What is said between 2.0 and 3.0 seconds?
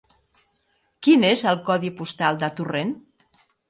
postal de Torrent?